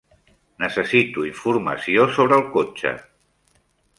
[0.63, 2.97] Necessito informació sobre el cotxe.